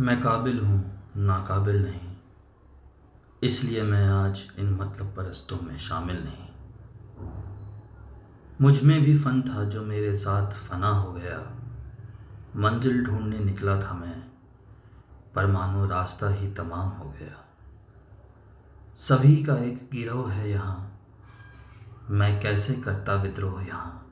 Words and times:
मैं 0.00 0.20
काबिल 0.20 0.60
हूँ, 0.60 1.02
नाकाबिल 1.16 1.82
नहीं। 1.82 2.16
इसलिए 3.42 3.82
मैं 3.82 4.08
आज 4.08 4.42
इन 4.58 4.70
मतलब 4.74 5.06
परस्तों 5.06 5.56
में 5.60 5.78
शामिल 5.78 6.16
नहीं। 6.16 6.48
मुझमें 8.60 9.02
भी 9.02 9.18
फ़न 9.18 9.42
था 9.42 9.64
जो 9.64 9.82
मेरे 9.82 10.16
साथ 10.16 10.52
फना 10.52 10.88
हो 10.88 11.12
गया। 11.12 11.38
मंजिल 12.56 13.04
ढूँढने 13.04 13.38
निकला 13.38 13.80
था 13.80 13.94
मैं, 13.94 14.22
पर 15.34 15.46
मानो 15.46 15.86
रास्ता 15.86 16.28
ही 16.28 16.52
तमाम 16.52 16.88
हो 16.88 17.10
गया। 17.10 17.44
सभी 18.98 19.44
का 19.44 19.56
एक 19.56 19.90
गिरोह 19.92 20.32
है 20.32 20.50
यहाँ। 20.50 21.00
मैं 22.10 22.40
कैसे 22.40 22.74
करता 22.74 23.14
विद्रोह 23.14 23.66
यहाँ? 23.66 24.06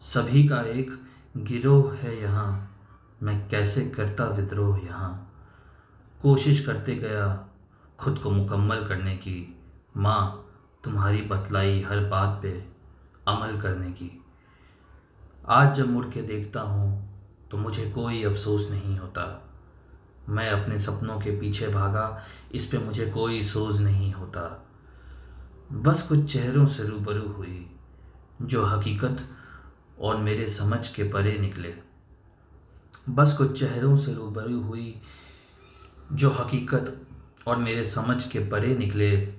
सभी 0.00 0.48
का 0.48 0.60
एक 0.62 1.02
गिरोह 1.36 1.94
है 1.94 2.22
यहाँ। 2.22 2.73
मैं 3.24 3.48
कैसे 3.48 3.84
करता 3.86 4.24
विद्रोह 4.26 4.78
यहाँ? 4.78 5.12
कोशिश 6.20 6.64
करते 6.66 6.94
गया 6.94 7.26
खुद 7.98 8.18
को 8.18 8.30
मुकम्मल 8.30 8.84
करने 8.84 9.16
की। 9.16 9.36
माँ, 9.96 10.46
तुम्हारी 10.84 11.20
बतलाई 11.22 11.80
हर 11.82 12.04
बात 12.04 12.38
पे 12.42 12.52
अमल 13.28 13.60
करने 13.60 13.90
की। 13.92 14.10
आज 15.48 15.74
जब 15.76 15.90
मुड़ 15.90 16.04
के 16.06 16.22
देखता 16.22 16.60
हूँ 16.60 17.48
तो 17.50 17.56
मुझे 17.56 17.90
कोई 17.90 18.22
अफसोस 18.24 18.68
नहीं 18.70 18.98
होता। 18.98 19.24
मैं 20.28 20.48
अपने 20.50 20.78
सपनों 20.78 21.18
के 21.20 21.30
पीछे 21.30 21.68
भागा, 21.68 22.22
इस 22.52 22.66
पे 22.66 22.78
मुझे 22.78 23.06
कोई 23.06 23.42
सोज 23.42 23.80
नहीं 23.82 24.12
होता। 24.12 24.42
बस 25.72 26.02
कुछ 26.02 26.32
चेहरों 26.32 26.66
से 26.66 26.84
रूबरू 26.84 27.28
हुई, 27.28 27.66
जो 28.42 28.64
हकीकत 28.66 29.24
और 30.00 30.16
मेरे 30.16 30.48
समझ 30.48 30.88
के 30.88 31.04
परे 31.04 31.38
निकले। 31.38 31.74
बस 33.08 33.32
कुछ 33.32 33.58
चेहरों 33.58 33.96
से 33.96 34.14
रूबरू 34.14 34.60
हुई, 34.60 35.02
जो 36.12 36.30
हकीकत 36.30 37.06
और 37.46 37.56
मेरे 37.56 37.84
समझ 37.84 38.28
के 38.28 38.38
परे 38.38 38.74
निकले। 38.74 39.34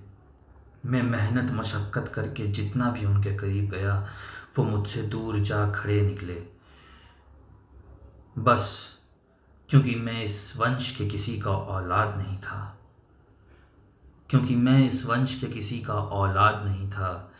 मैं 0.86 1.04
मेहनत, 1.04 1.52
मशक्क़त 1.52 2.12
करके 2.16 2.48
जितना 2.48 2.92
भी 2.92 3.06
उनके 3.06 3.36
करीब 3.36 3.70
गया, 3.70 4.08
वो 4.58 4.64
मुझसे 4.64 5.02
दूर 5.02 5.40
जा 5.40 5.72
खड़े 5.72 6.02
निकले। 6.02 6.44
बस, 8.38 8.98
क्योंकि 9.70 9.96
मैं 9.96 10.24
इस 10.24 10.54
वंश 10.58 10.96
के 10.96 11.08
किसी 11.08 11.40
का 11.40 11.52
औलाद 11.52 12.18
नहीं 12.18 12.38
था। 12.38 12.80
क्योंकि 14.30 14.56
मैं 14.56 14.90
इस 14.90 15.06
वंश 15.06 15.40
के 15.40 15.48
किसी 15.48 15.80
का 15.80 15.94
औलाद 15.94 16.66
नहीं 16.66 16.90
था। 16.90 17.32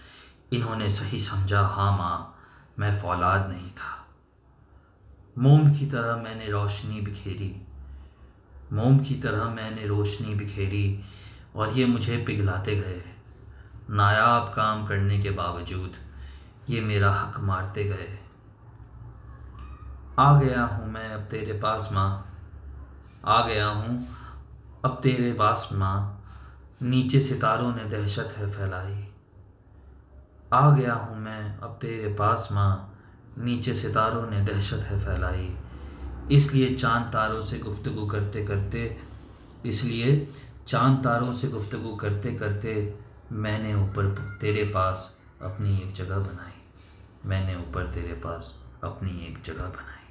इन्होंने 0.54 0.90
सही 0.90 1.20
समझा 1.20 1.62
हाँ 1.62 1.98
माँ, 1.98 2.40
मैं 2.80 3.02
फौलाद 3.02 3.50
नहीं 3.50 3.72
था। 3.72 4.05
मोम 5.38 5.74
की 5.74 5.86
तरह 5.86 6.16
मैंने 6.16 6.52
रोशनी 6.52 7.02
बिखेरी। 7.02 7.62
मोम 8.74 9.00
की 9.00 9.16
तरह 9.16 9.44
मैंने 9.44 9.88
रोशनी 9.88 10.36
बिखेरी 10.36 11.04
और 11.56 11.70
ये 11.70 11.86
मुझे 11.86 12.18
पिघलाते 12.18 12.76
गए। 12.76 13.04
नायाब 13.90 14.54
काम 14.56 14.88
करने 14.88 15.20
के 15.20 15.30
बावजूद 15.30 15.94
ये 16.70 16.82
मेरा 16.82 17.12
हक 17.12 17.40
मारते 17.40 17.84
गए। 17.84 18.20
आ 20.20 20.40
गया 20.40 20.64
हूँ 20.64 20.92
मैं 20.92 21.10
अब 21.10 21.22
तेरे 21.22 21.54
पास 21.54 21.90
माँ। 21.92 22.32
आ 23.26 23.48
गया 23.48 23.68
हूँ 23.68 24.08
अब 24.86 25.00
तेरे 25.04 25.34
पास 25.34 25.70
माँ। 25.74 26.26
नीचे 26.82 27.20
सितारों 27.20 27.76
ने 27.76 27.86
दहशत 27.86 28.34
है 28.38 28.52
फैलाई। 28.52 29.08
आ 30.54 30.76
गया 30.76 30.94
हूँ 30.94 31.18
मैं 31.18 31.58
अब 31.58 31.80
तेरे 31.82 32.14
पास 32.14 32.50
माँ। 32.52 32.95
नीचे 33.38 33.76
सितारों 33.76 34.30
ने 34.30 34.42
दहशत 34.46 34.86
है 34.90 35.00
फैलाई। 35.00 35.50
इसलिए 36.32 36.74
चाँद 36.76 37.12
तारों 37.14 37.42
से 37.42 37.60
गुफ्तु 37.60 38.06
करते 38.06 38.46
करते, 38.46 38.98
इसलिए 39.66 40.28
चाँद 40.68 41.04
तारों 41.04 41.34
से 41.34 41.48
गुफ्तु 41.48 41.96
करते 41.96 42.34
करते 42.36 42.94
मैंने 43.32 43.74
ऊपर 43.76 44.38
तेरे 44.42 44.64
पास 44.66 45.18
अपनी 45.42 45.78
एक 45.78 45.94
जगह 45.94 46.18
बनाई। 46.18 46.62
मैंने 47.26 47.56
ऊपर 47.56 47.92
तेरे 47.92 48.14
पास 48.16 48.54
अपनी 48.84 49.26
एक 49.26 49.42
जगह 49.46 49.64
बनाई। 49.64 50.05